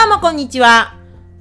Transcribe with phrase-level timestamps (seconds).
[0.00, 0.94] どうもこんにちは。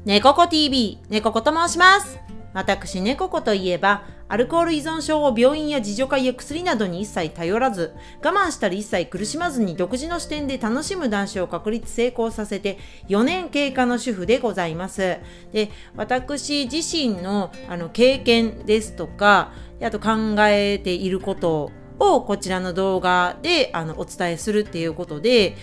[0.04, 2.20] 猫子 TV、猫子と申します。
[2.54, 12.78] 私、猫子といえば、アルコール依存症を病院や自助会や薬などに一切頼らず、我慢したり一切苦しまずに独自の視点で楽しむ男子を確立成功させて
[13.08, 15.20] 4年経過の主婦でございます。
[15.54, 25.56] で、私自身のあの経験ですとか、あと考えていることをこちらの動画であのお伝えするっていうことで、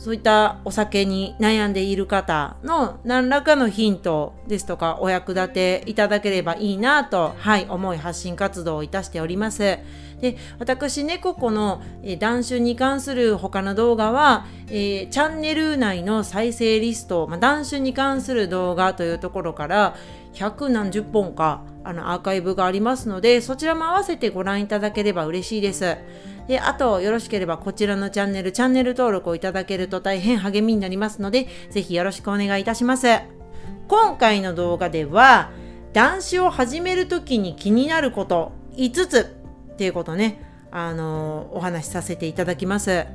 [0.00, 9.78] そういったお酒に悩んでいる方の何らかのヒントですとかお役立ていただければいいなと、はい、思い発信活動をいたしております。
[10.22, 11.82] で、私、ね猫子の、
[12.18, 19.96] 断酒に関する他の動画は、えーチャンネル内の再生リスト、まあ、断酒に関する動画というところから、
[20.32, 25.96] 百何十本かあのアーカイブがありますので、そちらも合わせてご覧いただければ嬉しいです。
[26.50, 33.06] で、あと、よろしければこちらのチャンネル、チャンネル登録をいただけると大変励みになりますので、ぜひよろしくお願いいたします。
[33.86, 35.52] 今回の動画では、
[35.92, 39.20] 男子を始めるときに気になること5つ
[39.72, 40.42] っていうことね、
[40.72, 43.06] あのお話しさせていただきます。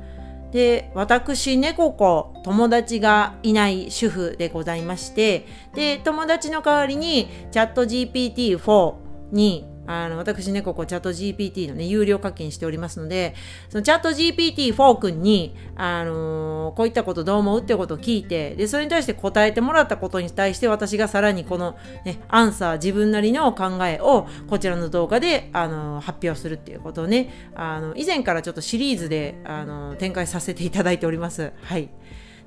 [0.50, 8.94] で、私、猫子、友達がいない主婦でございまして、で、友達の代わりに、チャット GPT-4
[9.32, 13.34] に、あの、私、猫子、チャット GPT のね、有料課金しておりますので、
[13.68, 31.52] そのチャット GPT-4 君に、あのこういったことどう思うってことを聞いて、で、それに対して答えてもらったことに対して、私がさらにこの、ね、アンサー、自分なりの考えを、こちらの動画で、あの発表するっていうことをね、あの、以前からちょっとシリーズで、あの展開させていただいております。
[31.62, 31.88] はい。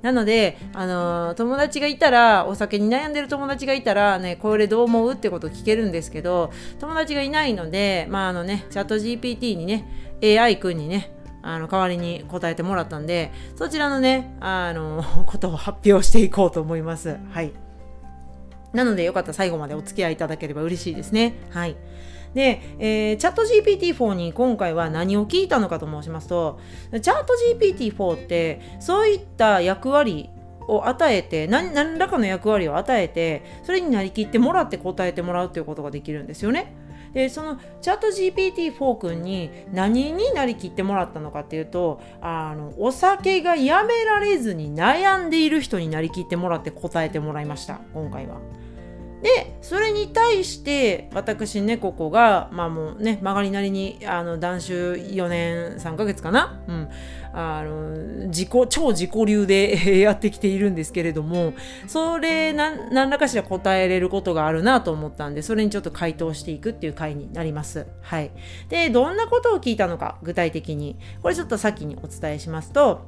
[0.01, 9.85] なので、あのー友達がいたら、お酒に悩んでる友達がいたら、ね、これどう思うってことを聞けるんですけど、友達がいないので、まああのね、チャット GPT にね、
[10.21, 17.17] AI 君にね、あの、代わりに答えてもらったんで、そちらのね、あの、 ことを発表していこうと思います。
[17.31, 17.51] はい。
[18.73, 21.35] なので、よかったら最後までお付き合いいただければ嬉しいですね。
[21.49, 21.75] はい。
[22.33, 26.59] で、えーチャット GPT-4 に今回は何を聞いたのかと申しますと、
[26.91, 30.29] チャット GPT-4 ってそういった役割
[30.69, 36.75] を与えて何何らかの役割を与えてそれになりきってもらって答えてもらうということができるんですよね。
[37.13, 48.37] でそのチャット GPT-4 君に何になりきってもらったのかっていうとあのお酒がやめられずに悩んでいる人になりきってもらって答えてもらいました今回は。
[49.21, 56.89] でそれに対して私猫子がまあもうね曲がりなりにあの断酒4年3ヶ月かな、うん、
[57.33, 61.53] あの自己超自己流で やってきているんですけれども
[61.87, 67.87] それなん何らかしら答えれることがあるなと思ったんでそれにちょっと回答していくっていう回になります。
[68.01, 68.31] はい、
[68.69, 70.97] でどんなことを聞いたのか具体的に。
[71.21, 73.01] これちょっと先にお伝えしますと、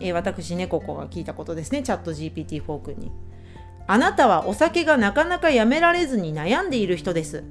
[0.00, 1.82] えー私猫子が聞いたことですね。
[1.82, 3.29] チャット GPT-4 君に。
[3.90, 7.42] あなたはお酒がなかなかやめられずに悩んでいる人です。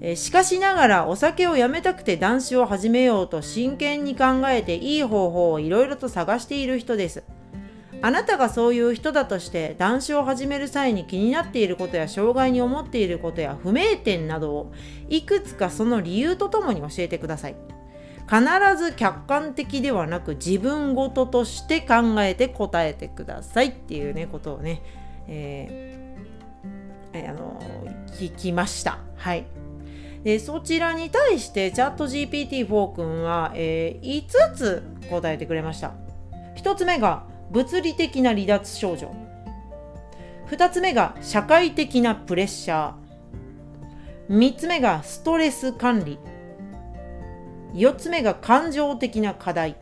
[0.00, 7.22] えしかしながらお酒をやめたくて断酒を始めようと真剣に考えていい方法をいろいろと探している人です。
[8.02, 14.72] あなたがそういう人だとして断酒を始める際に気になっていることや障害に思っていることや不明点などを
[15.08, 17.56] いくつかその理由とともに教えてください。
[18.28, 18.42] 必
[18.76, 24.82] ず客観的ではなく自分ごととして考えて答えてくださいっていうねことをね、
[25.28, 27.60] えーあの
[28.12, 28.98] 聞きました。
[29.16, 29.46] はい。
[30.24, 35.92] でそちらに対してチャット GPT-4 君は、えー5つ答えてくれました。
[36.56, 39.14] 1つ目が物理的な離脱症状。
[40.50, 44.36] 2つ目が社会的なプレッシャー。
[44.36, 46.18] 3つ目がストレス管理。
[47.74, 49.76] 4つ目が感情的な課題。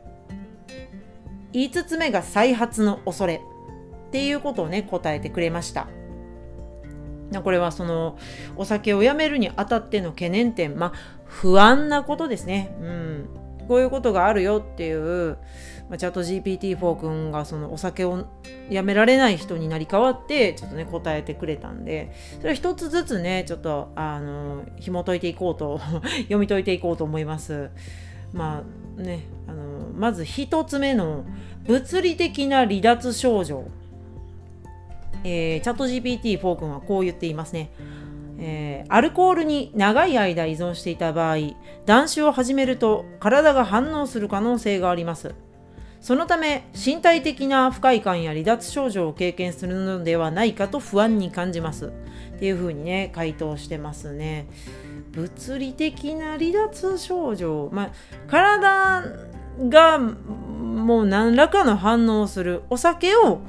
[1.53, 3.41] 5つ目が再発の恐れ。
[4.07, 5.89] っていうことをね、答えてくれました。
[7.43, 8.17] これはその
[8.57, 10.93] お酒をやめるにあたっての懸念点、まあ
[11.25, 12.77] 不安なことですね。
[12.81, 13.29] うん。
[13.67, 15.39] こういうことがあるよっていう、
[15.89, 18.27] まあ、チャット GPT-4 君がそのお酒を
[18.71, 25.81] やめられない人になり変わってちょっとね答えてくれたんでそれは一つずつねちょっとあの紐解いていこうと
[26.31, 27.71] 読み解いていこうと思います。
[28.33, 28.63] ま
[28.99, 31.25] あねあのまず一つ目の
[31.65, 33.65] 物理的な離脱症状。
[35.27, 37.71] えーチャット GPT-4 君はこう言っていますね。
[38.39, 41.37] えーアルコールに長い間依存していた場合、
[41.87, 45.35] 断酒を始めると体が反応する可能性があります。
[46.01, 51.87] そのため、身体的な不快感や離脱症状を経験するのではないかと不安に感じます。
[51.87, 54.47] っていうふうにね、回答してますね。
[55.11, 57.91] 物理的な離脱症状、まあ、
[58.29, 59.03] 体
[59.59, 62.63] がもう何らかの反応をする。
[62.71, 63.41] お酒を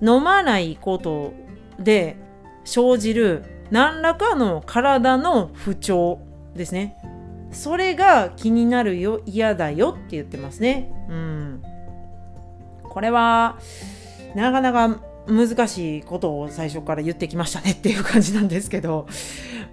[0.00, 1.32] 飲まないこと
[1.78, 2.16] で
[2.64, 6.20] 生じる何らかの体の不調
[6.54, 6.96] ですね。
[7.52, 10.92] それが気になるよ嫌だよって言ってますね。
[11.08, 11.62] うん。
[12.82, 13.58] これは
[14.34, 19.06] なかなか難しいことを最初から言ってきましたねっていう感じなんですけど。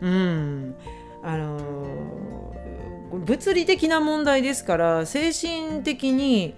[0.01, 0.75] うん。
[1.23, 1.63] あのー、
[3.19, 6.55] 物理的な問題ですから精神的に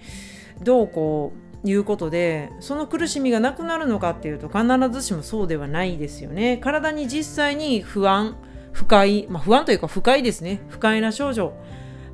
[0.62, 6.57] どうこういうことでその苦しみがなくなるのかっていうと必ずしもそうではないですよね。
[6.57, 8.38] 体に実際に不安
[8.72, 10.62] 不快、まあ、不安というか不快ですね。
[10.68, 11.54] 不快な症状、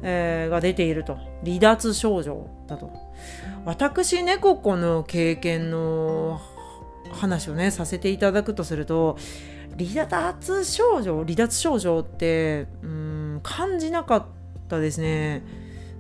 [0.04, 1.18] えー、が出ていると。
[1.44, 2.92] 離脱症状だと。
[3.66, 6.40] 私猫子の経験の
[7.12, 9.18] 話をねさせていただくとすると
[9.86, 14.26] 離脱症状離脱症状ってうん感じなかっ
[14.68, 15.44] たですね。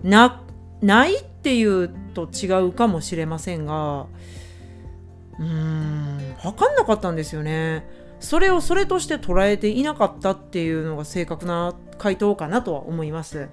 [0.04, 0.44] な
[0.82, 4.08] ないっていうと違うかもしれませんが
[5.40, 7.88] うーん分かんなかったんですよね。
[8.20, 13.50] それをそれとして捉えていなかったっていうのが正確な回答かなとは思います。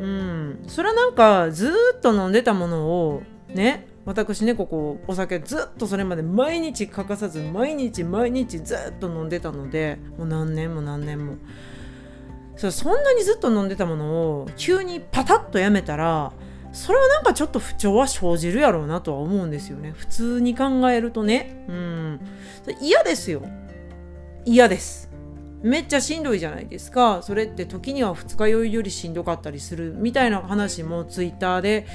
[0.00, 11.36] うんそれはなんかずっと飲んでたものをね私ねここお酒ずっとそれまで毎日欠かさず毎日毎日ずっと飲んでたのでもう何年も何年も。
[12.56, 14.06] そそんなにずっと飲んでたもの
[14.40, 16.32] を急にパタッとやめたら
[16.72, 19.92] それはなんかちょっと不調は生じるやろうなとは思うんですよね。
[19.94, 21.66] 普通に考えるとね。
[21.68, 22.20] うん。
[22.80, 23.42] 嫌ですよ。
[24.46, 25.10] 嫌です。
[25.62, 27.20] めっちゃしんどいじゃないですか。
[27.22, 31.86] それって時には二日酔いよりしんどかったりするみたいな話もツイッターで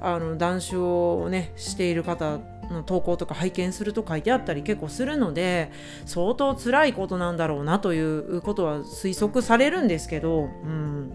[0.00, 2.38] あの談笑をねしている方
[2.70, 5.70] の投稿とか拝見すると書いてあったり結構するので
[6.06, 11.12] 相当辛いことなんだろうなということは推測されるんですけど、うん、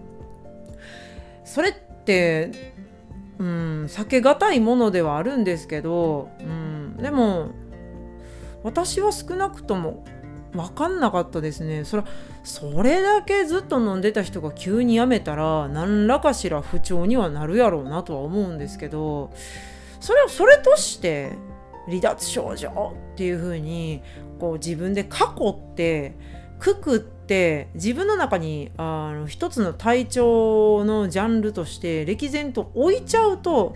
[1.44, 1.72] それっ
[2.04, 2.74] て
[3.38, 7.50] うん、避けがたいものではあるんですけど、うん、でも
[8.62, 10.04] 私は少なくとも
[10.54, 11.84] 分かんなかったですね。
[11.84, 12.04] それ
[12.44, 19.32] それだけずっと飲んでた人が急にやめたら何らかしら不調にはなるやろうなとは思うんですけど
[20.00, 21.32] それをそれとして
[21.86, 24.02] 離脱症状っていう風に
[24.38, 25.04] こう自分で囲
[25.48, 26.16] って
[26.58, 33.74] くくって自分の中にあの一つの体調のジャンルとして歴然と置いちゃうと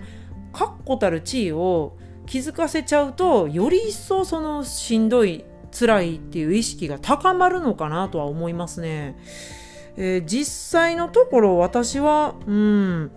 [0.52, 1.96] 確固たる地位を
[2.26, 9.16] 気づかせちゃうとより一層そのしんどい辛いっていう意識が高まるのかなとは思いますね。
[9.96, 13.10] えー、実際のところ私は、うん、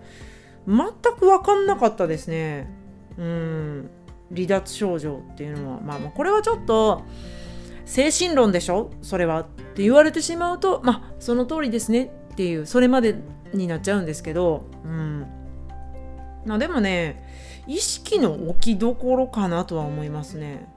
[0.67, 0.87] 全
[1.17, 2.73] く分かんなかったですね。
[3.17, 3.89] うん、
[4.33, 5.79] 離脱症状っていうのは。
[5.81, 7.03] まあ、まあこれはちょっと
[7.85, 8.89] 精神論でしょ？
[9.01, 9.45] それはっ
[9.75, 13.15] て言われてしまうと、まあその通りですねっていう、それまで
[13.53, 15.27] になっちゃうんですけど、うん。
[16.45, 17.23] まあでもね、
[17.67, 20.67] 意識の置きどころかなとは思いますね。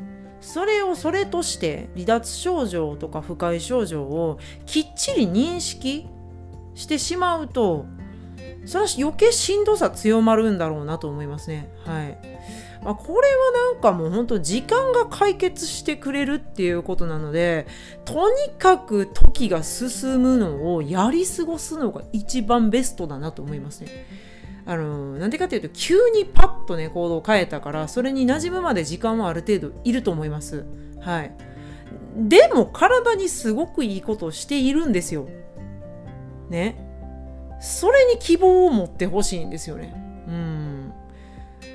[0.44, 6.06] それをそれとして離脱症状とか不快症状をきっちり認識
[6.75, 7.87] してしまうと
[8.67, 11.70] それは余計しんどさ強まるんだろうなと思いますね。
[11.85, 12.19] はい。
[12.85, 17.67] まあ、これはなんかもう本当時間が解決してくれるっていうことなので
[18.05, 23.88] とにかく時が進むのをやり過ごすのが一番ベストだなと思いますね。
[24.66, 30.65] あのなんでかっていうと急にパッとね行動を変えたからそれに馴染むまで時間はある程度いると思います。
[31.00, 31.32] はい。
[32.17, 35.29] でも体にすごくいいことをしているんですよ。
[36.48, 36.77] ね。
[37.60, 39.93] それに希望を持ってほしいんですよね。
[40.29, 40.93] うん。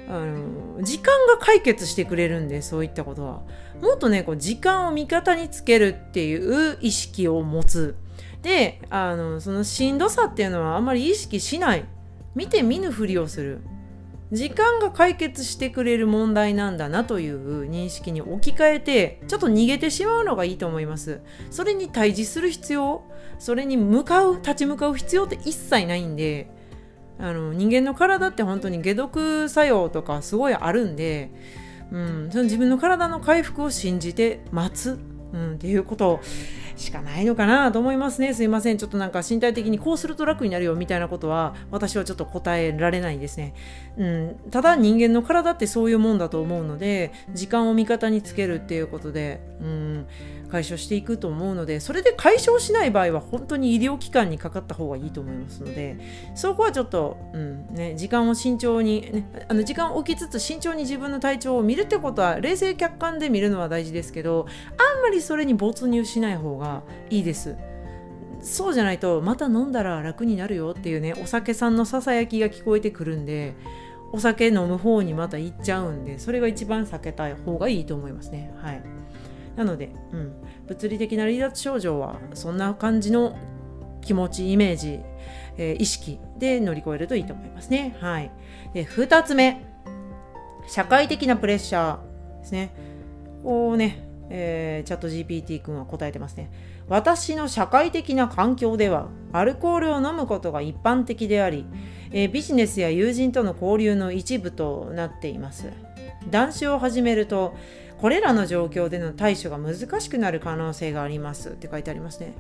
[0.08, 3.42] あの時間が解決してくれるんでそういったことは。
[3.82, 7.96] もっとねこう時間を味方につけるっていう意識を持つ。
[8.42, 11.86] であのそのしんどさっていうのはあんまり意識しない
[12.36, 13.62] 見て見ぬふりをする。
[14.32, 21.22] 時間が解決してくれる問題なんだなという認識に置き換えてちょっと逃げてしまうのがいいと思います。
[21.50, 23.02] それに対峙する必要？
[23.40, 26.52] それに向かう立ち向かう必要って一切ないんで
[27.18, 31.32] あの人間の体って本当に解毒作用とかすごいあるんで、
[31.92, 35.00] うん、その自分の体の回復を信じて待つ、
[35.34, 36.20] うん、っていうことを
[36.80, 38.34] しかないのかなと思いますね。
[38.34, 38.78] すいません。
[38.78, 43.54] ちょっとなんか身体的にこうすると楽になるよみたいなことは私はちょっと答えられないですね。
[43.98, 50.08] うん、ただ人間の体ってそういうもんだと思うので時間を味方につけるっていうことで、うん、
[50.50, 55.98] 解消していくと思うのでそれで解消しない場合は本当に医療機関にかかった方がいいと思いますので
[56.36, 67.56] そこはちょっと、うんね、時間を慎重に、ね、あの時間を置きつつ慎重に自分の体調を見るってことは冷静客観で見るのは大事ですけどあんまりそれに没入しない方がいいです。
[68.41, 73.53] そうじゃないとまた飲んだら楽になるよっていうねお酒さんのささやきが聞こえてくるんで
[74.12, 78.99] お酒飲む方にまた行っちゃうんでそれが一番避けたい方がいいと思いますねはい
[79.60, 80.34] なので、うん、
[80.68, 83.38] 物理的な離脱症状はそんな感じの
[84.00, 85.01] 気持ちイメージ、
[85.58, 88.32] えー、意識で乗り越えるといいと思いますねはい
[88.74, 89.62] で2つ目
[90.66, 92.74] 社会的なプレッシャーですね
[93.44, 96.51] こうねえー、チャット GPT 君は答えてますね。
[96.88, 101.66] 私の社会的な環境ではアルコールを飲むことが一般的であり、
[102.12, 105.72] えー、ビジネスや友人との交流の一部となっています。
[106.30, 107.56] 男子を始めると
[108.00, 112.34] これらの状況での対処が難しくなる可能性がありますって書いてありますね。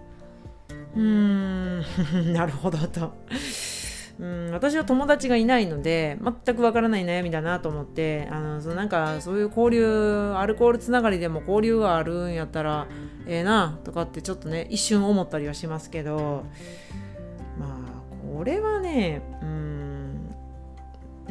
[0.95, 1.83] うーん。
[2.33, 3.13] なるほどと。
[4.19, 4.51] うん。
[4.51, 12.87] 私は友達がいないので全くわからない悩みだなと思ってあのそのなんかそういう交流アルコールつながりでも交流があるんやったら
[13.27, 16.43] ええー、なとかってちょっとね一瞬思ったりはしますけど
[17.57, 20.35] まあこれはねうん。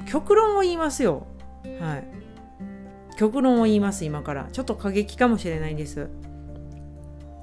[0.06, 1.26] 極論を言いますよ。
[1.80, 2.27] はい。
[3.18, 6.08] 極論を言います今からちょっと過激かもしれないんです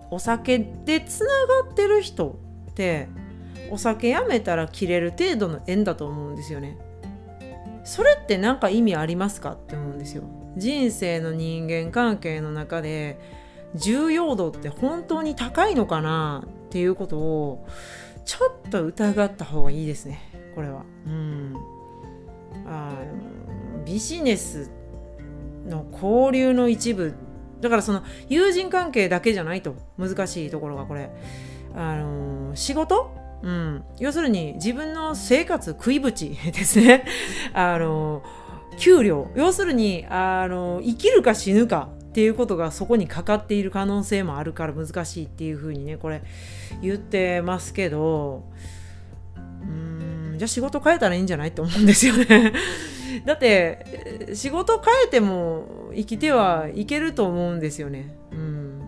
[0.09, 1.27] お酒でつな
[1.63, 2.39] がってる人
[2.71, 3.09] って
[3.69, 6.77] お酒やめたら切れる程度の縁だと思うんですよね。
[7.83, 10.23] それって何か意味ありますかって思うんですよ。
[10.55, 13.19] 人生の人間関係の中で
[13.75, 17.67] 重要度って本当に高いのかなっていうことを
[18.23, 20.19] ちょっと疑った方がいいですね
[20.55, 20.83] これは。
[21.05, 21.53] うん、
[22.65, 22.93] あ
[23.85, 24.71] ビジネス
[25.65, 27.13] の交流の一部。
[27.61, 29.75] だからその友人関係だけじゃないと。
[29.97, 31.09] 難しいところがこれ。
[31.75, 33.11] あの仕事？
[33.43, 36.29] うん、要するに自分の生活食いぶち。
[36.51, 37.05] ですね。
[37.53, 38.23] あの
[38.77, 39.31] 給料？
[39.35, 41.89] 要するにあの生きるか死ぬか。
[41.91, 46.23] っていうことがそこにかかっている可能性もあるから難しいっていうふうにねこれ
[46.81, 48.45] 言ってますけど。
[49.35, 49.39] う
[50.33, 50.35] ん。
[50.37, 51.51] じゃあ仕事変えたらいいんじゃない？
[51.51, 52.53] と思うんですよね。
[53.25, 53.85] だって
[54.33, 58.15] 仕事変えても生きてはいけると思うんですよね。
[58.31, 58.81] うん、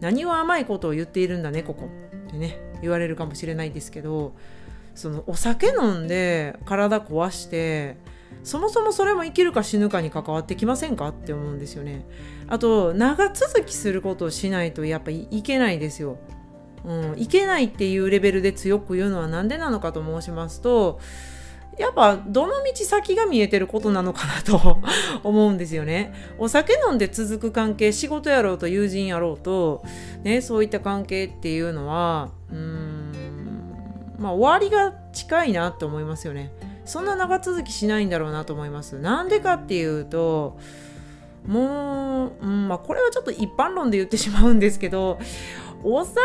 [0.00, 1.88] 何を甘いことを言っているんだねここ
[2.28, 2.70] ってね。
[2.82, 4.32] 言われるかもしれないですけど
[4.94, 7.96] そのお酒飲んで体壊して
[8.42, 11.08] そもそもそれも生きるか死ぬかに関わってきませんか？
[11.08, 12.06] って思うんですよね。
[12.48, 16.18] あと長続きすることをしないとやっぱいけないですよ。
[16.84, 20.98] うん、いけないっていうレベルで強く言うのは何でなのかと申しますと
[21.80, 24.82] やっぱどの道先が見えてることなのかなと
[25.24, 26.12] 思うんですよね。
[26.38, 29.82] お酒飲んで続く関係仕事やろうと友人やろうと、
[30.22, 33.12] ね、そういった関係っていうのはうーん
[34.18, 36.52] まあ終わりが近いなって思いますよね。
[36.84, 38.98] そんな長続きしないんだろうなと思います。
[38.98, 40.58] なんでかっていうと
[41.46, 45.18] もう、うんまあ、これはちょっと一般論で言ってしまうんですけど
[45.82, 46.18] お酒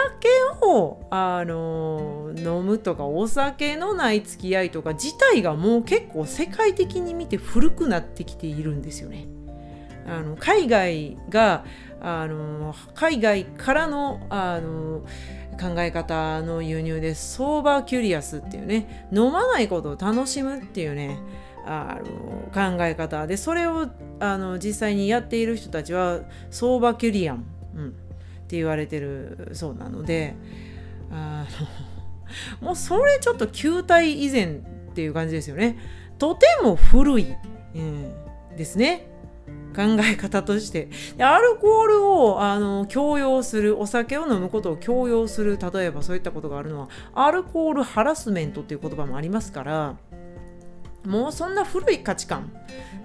[0.61, 9.27] をあの飲むとかお酒のない付き合いとか自体がもう結構世界的に見て古くなってきているんですよね。
[10.07, 11.65] あの海外が
[11.99, 15.03] あの海外からのあの
[15.59, 21.17] 考え方の輸入で sober curious っていうね飲まないことを楽しむっていうね
[21.65, 23.87] あの考え方でそれを
[24.19, 26.19] あの実際にやっている人たちは
[26.51, 27.45] ソーバーキュリアン、
[27.75, 27.95] うん、
[28.45, 30.35] って言われてるそうなので
[31.11, 31.45] あ
[32.61, 35.77] の もうそれちょっと球体以前っていう感じですよね。
[36.17, 37.35] とても古い、
[37.75, 38.13] うん、
[38.55, 39.07] ですね。
[39.75, 40.87] 考え方として。
[41.17, 49.97] でアルコールをあの強要するお酒を飲むことを強要する例えばそういったことがあるのはアルコールハラスメントっていう言葉もありますから
[51.05, 52.51] もうそんな古い価値観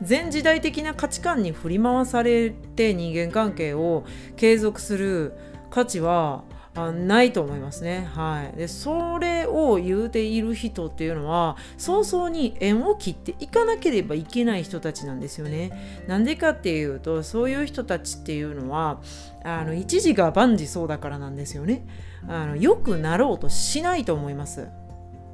[0.03, 4.05] 全時代的な価値観に振り回されて人間関係を
[4.37, 5.35] 継続する
[5.71, 8.09] 価値はあないと思いますね。
[8.15, 16.05] はい、でそれを言うている人っていうのは早々に縁を切っていかなければいけない人たちなんですよね。
[16.07, 19.01] なんでかっていうとそういう人たちっていうのは
[19.43, 21.85] あの一時が万事そうだからなんですよね。
[22.29, 24.69] あのよくなろうとしないと思います。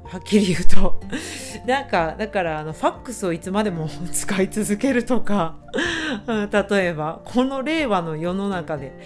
[0.09, 0.99] はっきり言うと。
[1.65, 5.55] なんかだからあのファックスをいつまでも 使い続けるとか。
[6.27, 8.97] 例えばこの令和の世の中で、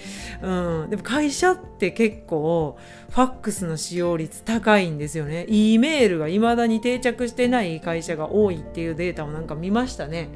[0.42, 2.78] うん、でも会社って結構
[3.10, 5.46] ファックスの使用率高いんですよね。
[5.50, 10.30] E メールが未だに定着してない会社が多いっていうデータをなんか見ましたね。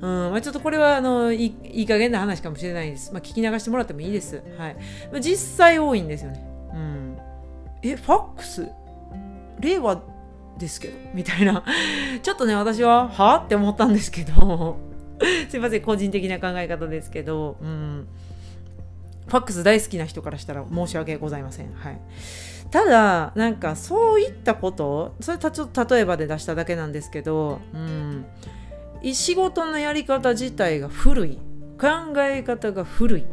[0.00, 3.12] うんまあ、ちょっとこれはあのいいい加減な話かもしれないです。
[3.12, 4.42] まあ、聞き流してもらってもいいです。
[4.56, 4.76] はい、
[5.20, 6.44] 実際多いんですよね。
[6.74, 7.18] うん、
[7.82, 8.68] え、ファックス
[9.60, 10.02] 令和
[10.58, 11.64] ですけどみたいな。
[12.22, 13.34] ちょっとね私はは？
[13.34, 14.78] あって思ったんですけど。
[15.48, 17.56] すいません個人的な考え方ですけど。
[17.60, 18.06] うん。
[19.26, 21.72] ファックス大好きな人からしたら申し訳ございません。
[21.72, 22.00] はい、
[22.72, 28.24] ただなんかそういったことそれたちょっと例えばで出しただけなんですけど、うん、
[29.12, 31.38] 仕事のやり方自体が古い。
[31.80, 33.24] 考え方が古い。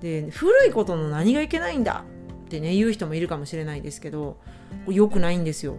[0.00, 2.04] で古いことの何がいけないんだ
[2.46, 4.38] ってね言う人もいるかもしれないですけど。
[4.88, 5.76] 良くないんですよ。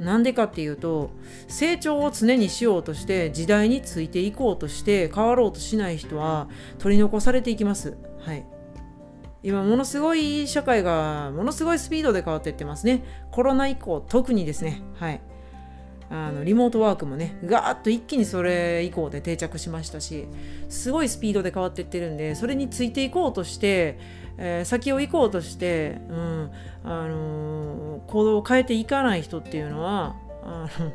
[0.00, 1.10] なんでかっていうと
[1.46, 6.48] 成長を常にしようとして時代についていこうとして変わろうとしない人は
[6.78, 7.96] 取り残されていきます。
[8.20, 8.46] はい。
[9.42, 13.04] 今ものすごい社会がものすごいスピードで変わっていってますね。
[13.30, 14.82] コロナ以降特にですね。
[14.94, 15.20] はい。
[16.12, 20.26] あのリモートワークもねガーッと一気にそれ以降で定着しましたし
[20.68, 23.98] すごいスピードで変わっていってるんでそれについていこうとして、
[24.42, 26.50] えー、先を行こうとして、うん
[26.82, 30.92] あのー、行動を変えていかない人っていうのはあの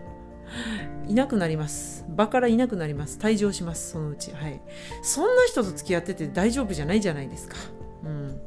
[1.07, 2.05] いなくなります。
[2.09, 3.19] 場からいなくなります。
[3.19, 3.91] 退場します。
[3.91, 4.31] そのうち。
[4.31, 4.59] はい。
[5.03, 7.55] そんな人と付き合ってて大丈夫じゃないじゃないですか。
[8.03, 8.41] うん。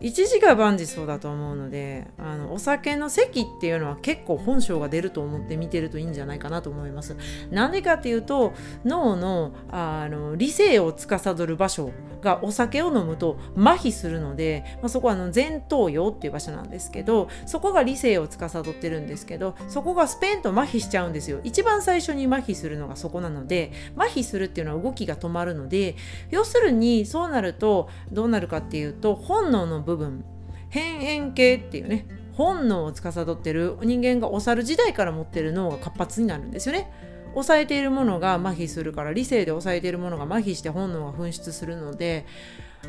[0.00, 7.16] 一時が万事そうだと思うのであのお酒の席っていうのは結構本性が出ると思って見てるといいんじゃないかなと思います。
[7.50, 8.52] なんでかっていうと
[8.84, 25.96] 脳のあの理性を司る場所がお酒を飲むと麻痺するので、まあ、そこはあの前頭葉っていう場所なんですけどそこが理性を司ってるんですけどそこがスペンと麻痺しちゃうんですよ一番最初に麻痺するのがそこなので麻痺するっていうのは動きが止まるので
[26.30, 30.24] 要するにそうなるとどうなるかっていうと本能の部分
[30.68, 36.90] 変縁系っていうね本能を司ってる人間がお猿時代から持ってる脳が活発になるんですよね。
[37.34, 42.26] 抑えているものが麻痺するから理性で抑えているものが麻痺して本能が噴出するので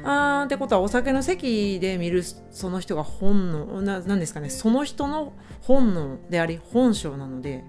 [0.03, 7.63] あーってことはお酒の席で見るその人が本能ななんですかねその人の本能であり本性なので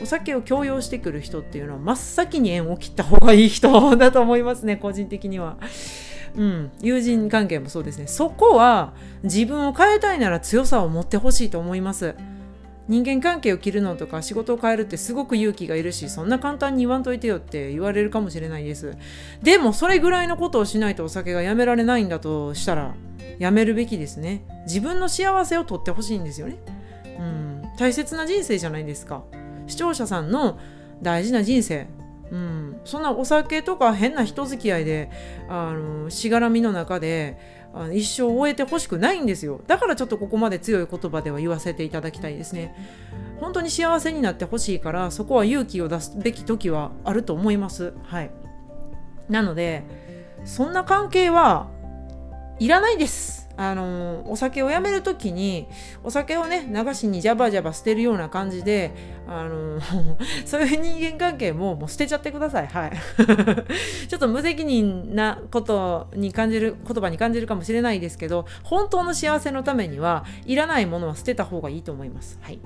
[0.00, 5.56] お酒を強要してくる人っていうのは真っ先に縁を切った方がいい人だと思いますね個人的には。
[6.36, 8.06] うん、友人関係もそうですね。
[8.06, 12.14] そこは自分を変えたいなら強さを持ってほしいと思います。
[12.88, 18.96] 人間関係を切るのとか仕事を変えるってすごく勇気がいるしそんな簡単に言わんといてよって言われるかもしれないです。
[19.42, 22.94] でもそれぐらいのことをしないとお酒がやめられないんだとしたら
[23.38, 24.44] やめるべきですね。
[24.66, 26.58] 自分の幸せをとってほしいんですよね。
[27.18, 27.62] うん。
[27.78, 29.24] 大切な人生じゃないですか。
[29.66, 30.58] 視聴者さんの
[31.02, 31.88] 大事な人生。
[32.30, 35.10] うん、そんなお酒とか変な人付き合いで
[35.48, 37.38] あのしがらみの中で
[37.72, 39.60] あの一生終えてほしくないんですよ。
[39.66, 42.74] だからちょっとここまで強い言葉では言わせていただきたいですね。
[43.38, 47.92] 本当に幸せになってほしいからそこは勇気を出すべき時はあると思います。
[48.04, 48.30] はい。
[49.28, 49.84] なので
[50.44, 51.68] そんな関係は
[52.58, 53.45] いらないです。
[53.56, 55.66] あのお酒をやめる時に
[56.04, 58.92] お酒をね流しにジャバジャバ捨てるような感じで
[59.26, 59.80] あの
[60.44, 62.66] そういう人間関係ももう捨てちゃってください。
[62.66, 62.92] はい。
[64.08, 72.38] ちょっと無責任なことに感じる言葉に感じるかもしれないですけど本当の幸せのためにはいらないものは捨てた方がいいと思います。
[72.42, 72.60] はい。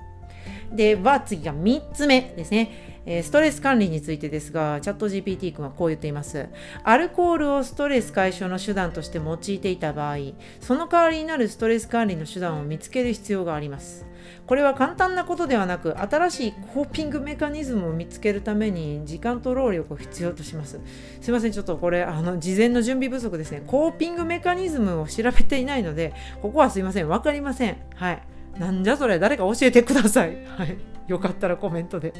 [0.72, 6.48] では次が3つ目ですね、え、ストレス管理についてですがチャット GPT 君はこう言っています。
[6.84, 10.16] アルコールをストレス解消の手段として用いていた場合
[10.60, 14.06] その代わりになるストレス管理の手段を見つける必要があります。
[14.46, 20.80] これは簡単なことではなく新しいコーピングメカニズムを見つけるために時間と労力を必要とします。
[21.20, 23.62] すいませんちょっとこれあの事前の準備不足ですね。
[23.66, 27.76] コーピングメカニズムを調べていないのでここはすいません分かりません。
[27.96, 28.22] はい。
[28.58, 30.44] なんじゃそれ誰か教えてください。
[30.56, 32.12] はい、よかったらコメントで。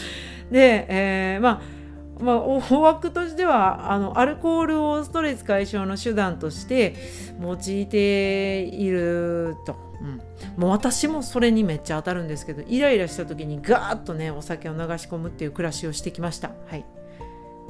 [0.50, 1.78] で、えー、まあ
[2.20, 6.96] まあ、大枠としてはあのアルコールをストレス解消の手段として
[7.40, 16.50] 用いていると、うん、もう私もそれにめっちゃ当たるんですけどイライラした時にガーッとねお酒を流し込むっていう暮らしをしてきました。
[16.66, 16.84] はい。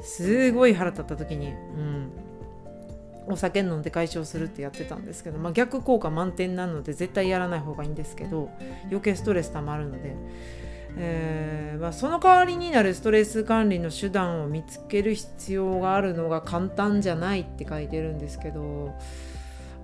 [0.01, 2.11] すごい腹立った時に、うん、
[3.29, 8.49] お酒飲んで解消するってやってたんですけど、まあ、逆効果満点なので絶対やらない方がいいんですけど
[8.85, 10.15] 余計ストレスたまるので、
[10.97, 18.95] えーまあ、その代わりになるストレス管理の手段を見つける必要があるのが簡単じゃないって書いてるんですけど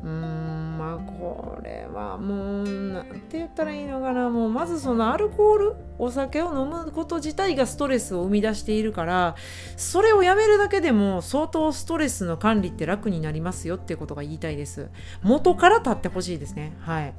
[0.06, 4.30] うーんまあこれはもう何て言ったらいいのかな。
[4.30, 9.36] もうまずそのアルコールお酒を飲むこと自体がストレスを生み出しているから
[9.78, 14.89] それをやめるだけでも相当ストレスの管理って楽になりますよってことが言いたいです。
[15.24, 16.78] 元から立ってほしいですね。
[16.82, 17.13] はい。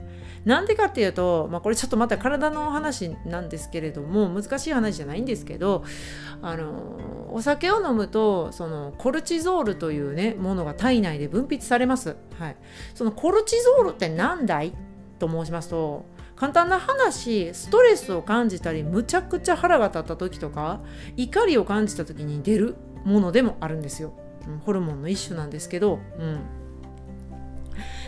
[0.46, 5.82] なんでかっていうと、まあ、これちょっとまた体の話なんですけれども難しい話じゃないんですけど
[6.40, 12.56] あのお酒を飲むとそのコルチゾールというねものが体内で分泌されます、はい、
[12.94, 14.72] そのコルチゾールって何だい？
[15.18, 20.80] と申しますと簡単な話ストレスを感じたりむちゃくちゃ腹が立った時とか
[21.16, 24.12] 怒りを感じた時に出るものでもあるんですよ、
[24.46, 26.40] うん、ホルモンの一種なんですけど、うん、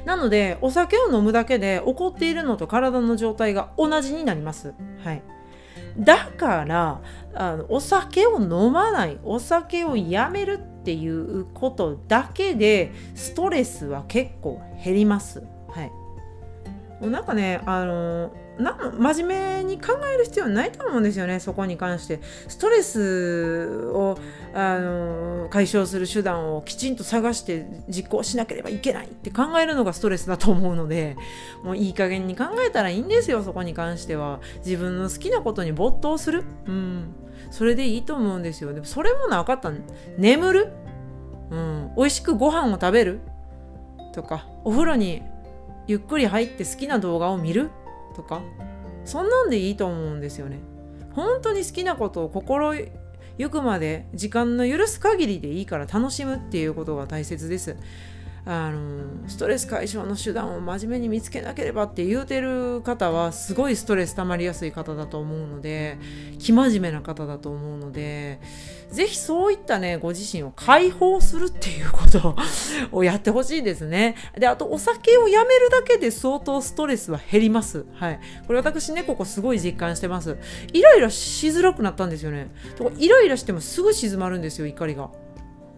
[0.04, 4.74] なのでお酒を飲むだけで怒っているのと体の状態が同じになります。
[5.02, 5.22] はい。
[5.98, 7.00] だから
[7.34, 15.42] あのお酒を飲まないお酒をやめるってていうことだけでストレスは結構減ります。
[15.68, 15.84] は
[17.02, 22.20] い、なんかねあのな真面目に考える必要ないと思うんですよねそこに関して。
[22.22, 24.18] ストレスを
[24.54, 31.18] あの解消する手段をきちんと探して実行しなければいけないって考えるのがストレスだと思うので
[31.62, 34.40] もういい加減に考えたらいいんですよそこに関しては。
[34.64, 36.44] 自分の好きなことに没頭する。
[36.66, 37.27] うん。
[37.50, 38.72] それでいいと思うんですよ。
[38.72, 39.72] でもそれもなかった。
[40.16, 40.72] 眠る？
[41.50, 41.92] うん。
[41.96, 43.20] 美味しくご飯を食べる？
[44.14, 45.22] とかお風呂に
[45.86, 47.70] ゆっくり入って好きな動画を見る？
[48.14, 48.42] とか
[49.04, 50.58] そんなんでいいと思うんですよね。
[51.14, 57.76] 本当に好きなことを心ゆくまで時間の許す限りでいいから楽しむっていうことが大切です。
[58.44, 65.98] あのストレス解消の手段を真面目に見つけなければって言うてる方はすごいストレス溜まりやすい方だと思うので
[66.38, 68.40] 生真面目な方だと思うので
[68.90, 72.36] ぜひそういったねご自身を解放するっていうこと
[72.90, 74.16] をやってほしいですね。
[74.38, 77.84] であとお酒をやめるだけで相当ストレスは減ります。
[77.92, 78.20] はい。
[78.46, 80.38] これ私ねここすごい実感してます。
[80.72, 82.50] イライラしづらくなったんですよね。
[82.96, 85.10] イライラしてもすぐ静まるんですよ怒りが。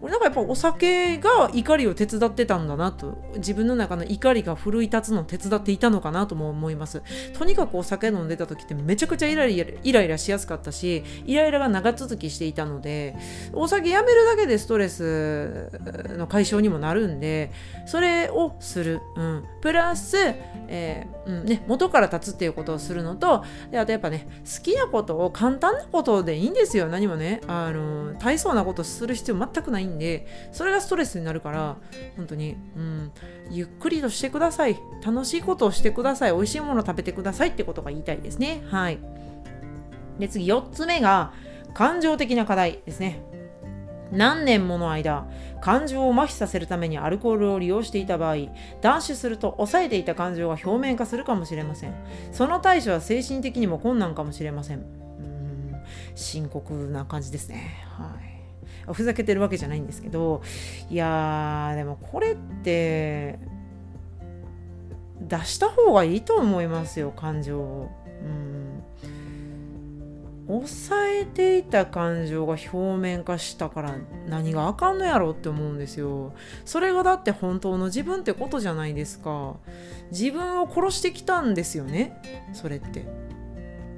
[0.01, 7.03] なんかやっぱお酒が怒りを手伝ってたんだなと自分の中の怒りが奮い立つのを手伝っていたのかなとも思います。
[7.37, 13.15] とにかくお酒飲んでた時ってめちゃくちゃイライラしやすかったしイライラが長続きしていたので
[13.53, 15.69] お酒やめるだけでストレス
[16.17, 17.51] の解消にもなるんで
[17.85, 20.17] それをする、うん、プラス、
[20.67, 21.45] えー、うん。
[21.45, 26.87] ね、元から立つっていうことをするのとであとやっぱね好きなことを簡単なことでいいんですよ。
[26.87, 31.77] 何もねあの大層なことする必要全くないんでそれがストレスになるから
[32.17, 33.11] 本当に、うん、
[33.49, 34.79] ゆっくりとしてください。
[35.05, 36.31] 楽しいことをしてください。
[36.33, 38.63] 美味しいもの食べてくださいってことが言いたいですね。
[38.69, 38.99] はい。
[40.19, 41.33] で次4つ目が
[41.73, 43.23] 感情的な課題ですね。
[44.11, 45.25] 何年もの間
[45.61, 48.35] 感情を麻痺させるためにアルコールを利用していた場合
[48.81, 51.95] 断酒すると抑えていた感情が表面化するかもしれません。
[52.33, 54.85] その対処は精神的にも困難かもしれません
[56.15, 57.85] 深刻な感じですね。
[57.97, 58.30] はい。
[58.93, 60.41] ふざけてるわけじゃないんですけど
[60.89, 63.39] いやーでもこれって
[65.21, 67.89] 出した方がいいと思いますよ感情を。
[68.23, 68.61] うん
[70.47, 73.95] 抑えていた感情が表面化したから
[74.27, 76.33] 何があかんのやろって思うんですよ。
[76.65, 79.55] それがだって本当の自分ってことじゃないですか。
[80.11, 82.19] 自分を殺してきたんですよね。
[82.53, 83.05] それって。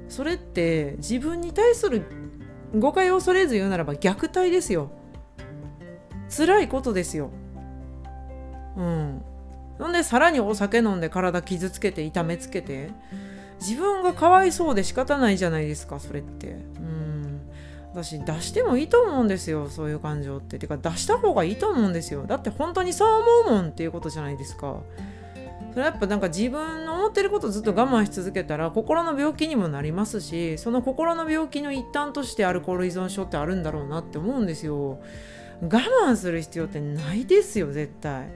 [0.08, 2.04] それって自分に対する
[2.74, 4.90] 誤解を恐れず言うならば虐待ですよ。
[6.36, 7.30] 辛いことですよ。
[8.76, 9.22] うん。
[9.78, 12.90] なんでさらにお酒飲んで体傷つけて痛めつけて
[13.60, 16.48] 自分がかわいそうで仕方ないじゃないですかそれって。
[16.48, 17.40] うん。
[17.92, 20.58] 私出してもいいと思うんですよそういう感情って。
[20.58, 22.24] てか出した方がいいと思うんですよ。
[22.26, 23.08] だって本当にそう
[23.44, 24.80] 思うもんっていうことじゃないですか。
[25.74, 35.00] それはやっぱなんか自分の思ってることをずっと我慢し続けたら心の病気にもなりますしその心の病気の一端としてアルコール依存症ってあるんだろうなって思うんですよ。
[35.62, 38.28] 我慢する必要ってないですよ絶対。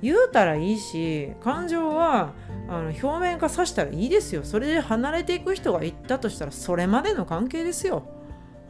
[0.00, 2.32] 言うたらいいし感情は
[2.66, 4.42] あの表面化させたらいいですよ。
[4.42, 8.04] それで離れていく人がいったとしたらそれまでの関係ですよ。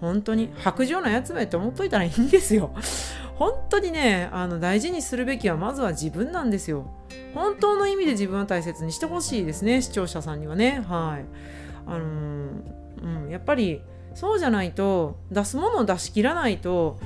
[0.00, 2.74] 本当に白状なやつめって思っといたらいいんですよ。
[3.40, 6.92] 本当にねあの大事にするべきはまずは自分なんですよ。
[7.34, 10.84] 本当の意味で自分を大切にしてほしいですね視聴者さんにはね。
[10.86, 11.24] はい。
[11.86, 13.80] あのー、うん、やっぱり
[14.14, 16.98] そうじゃないと出すものを出し切らないと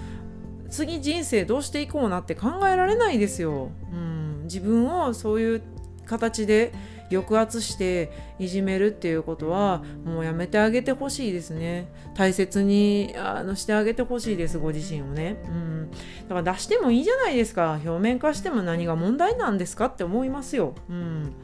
[0.71, 5.63] 次人生どうしていこうなって考えられないですよ、うん、自分をそういう
[6.05, 6.73] 形で
[7.15, 11.89] 抑圧していじめるっていうことはもうやめてあげてほしいですね。
[12.15, 15.97] 大切にあのしてあげてほしいですご自身をね、うん、だ
[16.29, 17.81] から出してもいいじゃないですか。
[17.85, 21.35] 表面化しても何が問題なんですかって思いますよ、うん、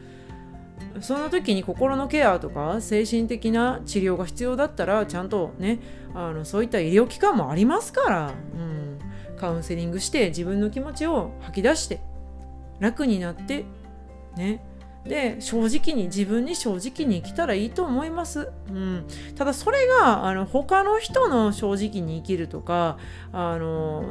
[1.00, 5.80] その時に心のケアとか精神的な治療が必要だったらちゃんとね
[6.14, 8.98] あのそういった医療機関もありますから、うん、
[9.38, 12.00] カウンセリングして自分の気持ちを吐き出して
[12.80, 13.64] 楽になって
[14.36, 14.64] ね。
[15.04, 22.98] で正直に自分に正直に生きたらいいと思います、うん、ただそれがあの他の人の正直に生きるとか
[23.32, 24.04] あの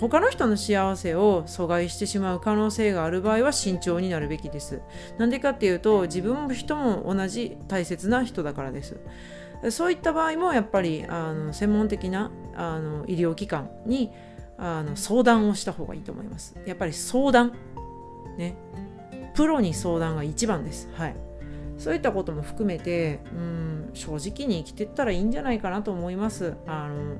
[0.00, 4.80] 他の人の幸せを阻害してしまう可能性がある場合は慎重になるべきです。
[5.18, 8.96] なんでかっていうと自分も人も同じ大切な人だからです。
[9.70, 14.12] そういった場合もやっぱりあの専門的なあの医療機関に
[14.56, 16.56] あの相談をした方がいいと思います。
[16.64, 17.52] やっぱり相談。
[18.36, 18.56] ね。
[19.38, 20.88] プロに相談が一番です。
[20.94, 21.16] はい。
[21.78, 27.18] そういったことも含めて、うん、正直に生きてったらいいんじゃないかなと思いますあの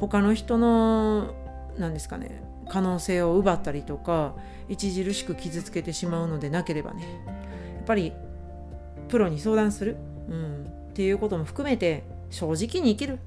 [0.00, 1.36] 他の人の
[1.78, 4.34] 何ですかね可能性を奪ったりとか
[4.68, 7.22] 著しく傷つけてしまうのでなければね
[7.76, 8.12] やっぱり
[9.06, 9.96] プロに相談する、
[10.28, 13.20] うん、っていうことも含めて正直に生きる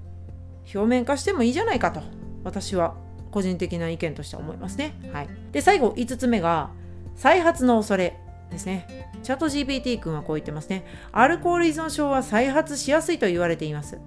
[0.75, 2.01] 表面化してもいいじゃないかと
[2.43, 2.95] 私は
[3.31, 4.93] 個人的な意見としては思いますね。
[5.13, 6.71] はい、で最後5つ目が
[7.19, 8.17] 再発の恐れ
[8.49, 9.11] ですね。
[9.23, 10.85] チャット GPT 君はこう言ってますね。
[11.11, 13.99] アルコール依存症は再発しやすいと言われています。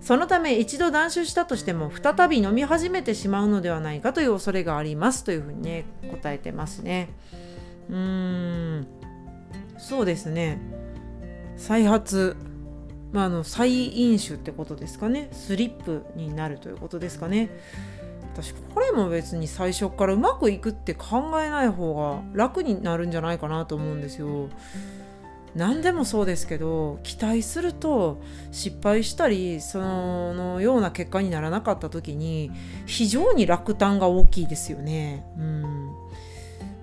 [0.00, 7.08] そのため一度断酒したとしても再び飲み始めてしまうのではないかという恐れがありますというふうにね答えてますね。
[7.88, 8.86] うーん
[9.76, 10.60] そうですね。
[11.56, 12.36] 再発
[13.12, 17.50] まあ、あの再飲酒ってことですかねスリップになるということですかね
[18.32, 24.48] 私これも別に最初からうまくいくって考えない方が楽になるんじゃないかなと思うんですよ
[25.54, 28.20] 何でもそうですけど期待すると
[28.52, 32.52] 失敗したりそのような結果にならなかった時に
[32.86, 35.26] 非常に落胆が大きいですよね。
[35.36, 35.90] うん、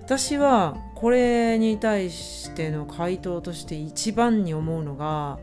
[0.02, 5.38] 私はこれに対しての回答として一番に思うのが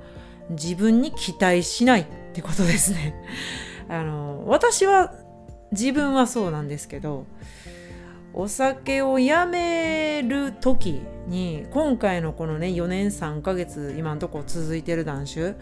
[0.49, 3.15] 自分に期待しないってことですね。
[3.89, 5.13] あの私は
[5.71, 7.25] 自分はそうなんですけど
[8.33, 15.55] お酒をやめる時に今回のこのね4年3ヶ月今のとこ続いてる断酒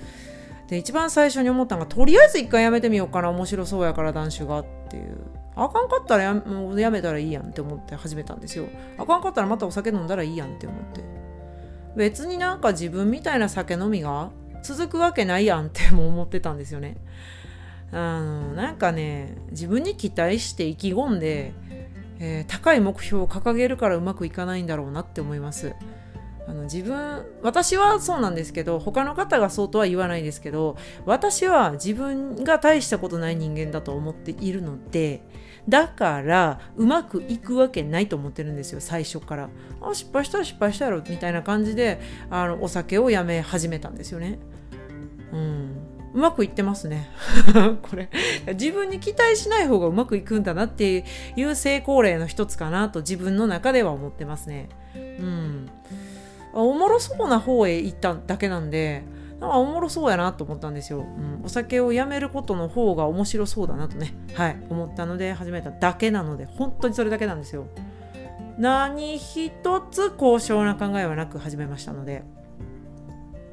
[0.68, 5.18] で一番最初に思ったのがとりあえず一回やめてみようかな面白そうやから断酒がっていう。
[5.56, 6.44] あかんかったらや
[6.78, 8.66] やめたらいいやんって思って始めたんですよ。
[8.98, 11.02] あかんかったらまたお酒飲んだらいいやんって思って。
[11.96, 14.32] 別になんか自分みたいな酒飲みが
[14.64, 16.98] 続くわけないやんっても思ってたんですよね。
[17.94, 21.54] あのなんかね自分に期待して意気込んで、
[22.20, 25.76] えー、高い目標を掲げるからうまくいかないんだろうなって思います。
[26.46, 30.76] あの自分私はそうなんですけど他の方がそうとは言わないですけど
[31.06, 35.24] 私は自分が大したことない人間だと思っているので
[35.70, 39.50] だからうまくいくわけないと思ってるんですよ最初から。
[39.82, 44.40] あ失敗したら失敗したやろみたいな感じであのお酒をやめ始めたんですよね。
[45.32, 45.93] うん。
[46.14, 47.10] うまくいってますね。
[47.82, 48.10] これ。
[48.54, 51.04] 自分に期待しない方がうまくいくんだなって
[51.36, 54.70] いう成功例の一つかなと自分の中では思ってますね。
[54.96, 55.70] うん。
[56.54, 59.04] おもろそうな方へ行っただけなんで
[59.40, 64.14] なんかおもろそうやなと思ったんですよ、うん、お酒をやめることの方が面白そうだなとね。
[64.34, 64.58] はい。
[64.70, 67.66] 思ったので始めただけなので本当にそれだけなんですよ。
[68.58, 69.52] 何一
[69.92, 72.24] つ高尚な考えはなく始めましたので。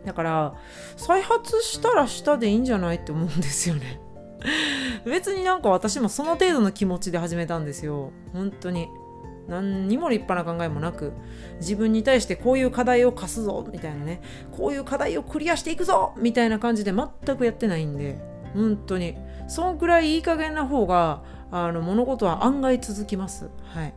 [0.05, 0.55] だから
[0.97, 4.01] 再発したらしたでいいんじゃないって思うんですよね。
[5.05, 8.11] 別になんか私もその程度の気持ちで始めたんですよ。
[8.33, 8.89] 本当に。
[9.49, 11.13] 何にも立派な考えもなく
[11.59, 14.23] 自分に対してこういう課題を課すぞみたいなね。
[14.53, 18.19] こういう課題をクリアしていくぞみたいな感じで全くやってないんで。
[18.55, 19.17] 本当に。
[19.49, 23.51] そのくらいいい加減な方があの物事は案外続きます。
[23.65, 23.95] はい。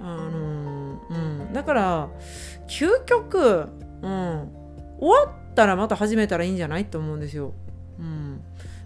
[0.00, 1.52] あのー、うん。
[1.52, 2.08] だから
[2.66, 3.68] 究極
[4.02, 4.61] うん。
[5.02, 7.52] 終わったらまた始めたらいいんじゃないと思うんですよ。
[7.98, 8.40] うん、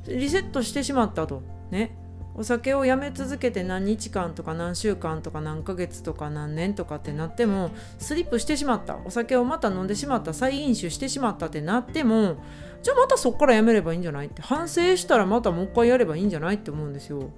[0.09, 1.43] リセットしてしまったと。
[1.71, 1.97] ね。
[2.39, 12.37] お酒をやめ続けて何日間とか何週間とか何ヶ月とか何年とかってなってもスリップしてしまったお酒をまた飲んでしまった再飲酒してしまったってなっても
[12.83, 14.27] じゃあまたそっからやめればいいんじゃない？
[14.27, 17.31] って反省したらまたもう一回やればいいんじゃないって思うんですよ。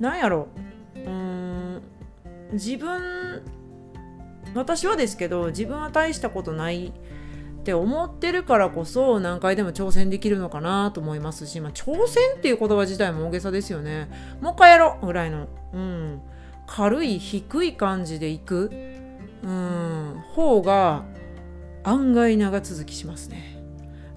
[0.00, 0.48] なんやろ
[0.96, 1.82] うーん
[2.54, 3.42] 自分
[4.56, 6.92] 私はですけど自分は大したことない
[7.66, 14.08] って思ってるからこそ何回でも挑戦できるのかなと思いますし、まあ、挑戦っていう言葉自体も大げさですよね。
[14.40, 16.20] もう一回やろうぐらいの、うん、
[16.68, 18.70] 軽い低い感じでいく、
[19.42, 21.06] うん、方が
[21.82, 23.60] 案外長続きしますね。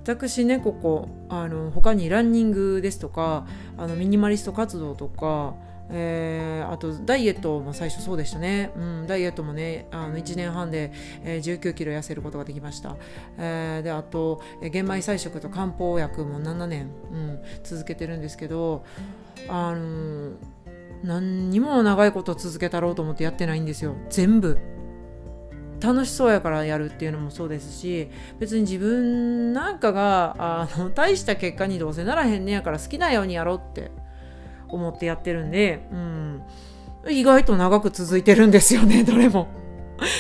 [0.06, 5.56] 私ねここあの他にランニングですとかあのミニマリスト活動とか
[5.92, 10.92] えー、あとダイエットも最初そうでしたね、うん、ダイエットもねあの1年半で、
[11.24, 12.96] えー、19キロ痩せることができました、
[13.38, 18.84] えー、であと玄米菜食と漢方薬も7年、うん、続けてるんですけど
[19.48, 20.34] あの
[21.04, 23.96] 何にも長いこと続けたろうと思ってやってないんですよ。
[24.10, 24.58] 全部。
[25.82, 33.90] 楽しそうやからやるっていうのもそうですし別に自分なんかがあの大した結果にどうせならへんねやから好きなようにやろうって
[34.70, 36.42] 思ってやってるんで、うん、
[37.10, 39.48] 意外と長く続いてるんですよね、 どれも。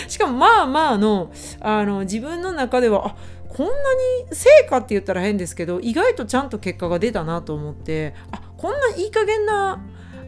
[0.07, 1.31] しかもまあまあの
[1.61, 3.15] あの自分の中ではあ
[3.47, 9.81] こんなに成果って言ったら変ですけど意外とちゃんと結果が出たなと思ってあこんないい加減な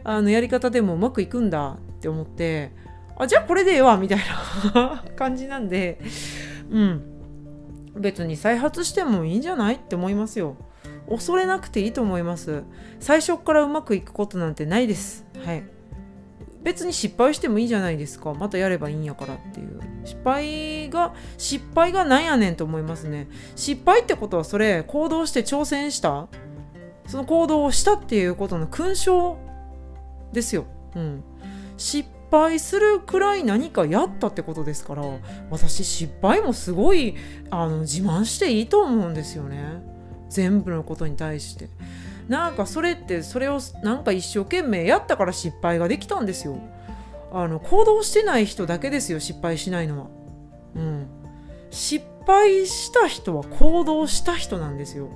[0.04, 2.72] あのやり方でもうまくいくんだって思って
[3.18, 4.18] あじゃあこれでええわみたい
[4.74, 6.00] な 感じなんで
[6.70, 7.12] うん。
[7.96, 10.56] 別に再発してもいいんじゃないって思いますよ。
[11.08, 12.62] 恐れなくていいと思います。
[13.00, 15.26] 最初からうまくいくことなんてないです。
[15.44, 15.64] はい。
[16.62, 18.34] 別に失敗してもいいじゃないですか。
[18.34, 19.80] またやればいいんやからっていう。
[20.04, 23.28] 失敗が失敗がなんやねんと思いますね。
[23.56, 26.28] 失敗ってことはそれ行動して挑戦した？
[27.06, 29.36] その行動をしたっていうことの勲章
[30.32, 31.24] ですよ、うん、
[31.76, 35.02] 失敗するくらい何かやったってことですから
[35.50, 37.16] 私失敗もすごい
[37.50, 39.82] あの自慢していいと思うんですよね。
[40.32, 41.68] 全部のことに対して。
[42.28, 46.58] なんかそれってそれをなんか一生懸命やったから失敗ができたんですよ。
[47.32, 50.06] あの行動してない人だけですよ失敗しないのは。
[50.76, 51.06] うん。
[51.70, 55.08] 失敗した人は行動した人なんですよ。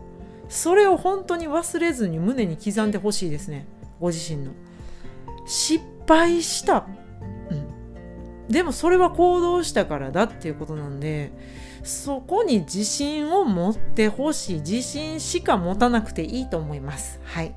[0.49, 3.67] それを本当に忘れずに胸に刻んでほしいですね。
[4.01, 4.53] ご自身の。
[5.47, 6.87] 失敗した、
[7.51, 11.31] うん、でもそれは行動したからだっていうことなんで
[11.87, 17.21] そこに自信を持ってほしい自信しか持たなくていいと思います。
[17.25, 17.55] はい。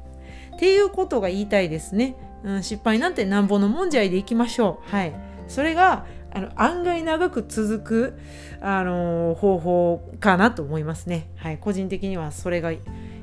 [0.55, 4.91] っていうことが言いたいですね、うん、失敗なんてなんぼのもんじゃいでいきましょう。
[4.91, 5.13] はい。
[5.47, 8.19] それがあの案外長く続く、
[8.61, 11.27] あのー、方法かなと思いますね。
[11.37, 12.71] はい、個人的にはそれが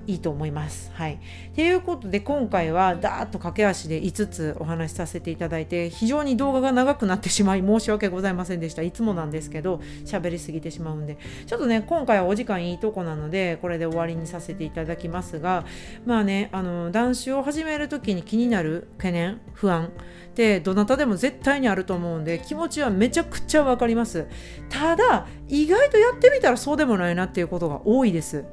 [0.06, 0.90] いいと思います。
[0.94, 1.18] はい。
[1.54, 8.82] ということで今回はダーッと駆け足で5つお話しさせていただいて非常に動画が長くなってしまい申し訳ございませんでした。
[8.82, 15.64] いつもなんですけど喋りすぎてしまうんでちょっとね今回はお時間いいとこなのでこれで終わりにさせていただきますが
[16.04, 19.90] まあねあの男子を始める時に気になる懸念不安っ
[20.34, 24.26] てどなたでも絶対にあると思うんで気持ちはめちゃくちゃわかります
[24.68, 28.44] ただ意外とやってみたらそうでもないなっていうことが多いです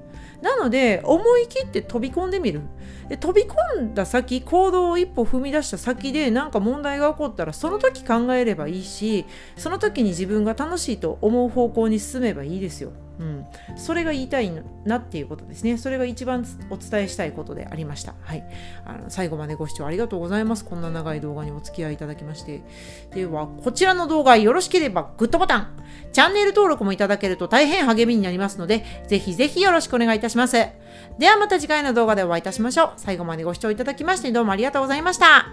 [0.44, 2.60] なので思い切って飛び込んでみる
[3.08, 9.26] で飛び込んだ先行動を一歩踏み出した先で何か問題が起こったらその時考えればいいし
[9.56, 12.92] その時に自分が楽しいと思う方向に進めばいいですよ。
[13.20, 13.46] うん、
[13.76, 14.52] それが言いたい
[14.86, 15.78] なっていうことですね。
[15.78, 18.16] それが一番お伝えしたいことでありました。
[18.22, 18.44] はい。
[18.86, 20.66] あの最後までご視聴ありがとうございます。
[20.66, 22.62] こんな長い動画にお付き合いいただきまして。
[23.14, 25.68] では、こちらの動画よろしければグッドボタン、
[26.12, 30.54] チャンネル登録もいただけると大変励みになりますので、ぜひぜひよろしくお願いいたします。
[31.20, 32.94] ではまた次回の動画でお会いいたしましょう。
[32.98, 35.48] 最後までご視聴いただきましてどうもありがとうございました。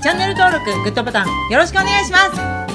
[0.00, 2.67] チャンネル登録、グッドボタンよろしくお願いします。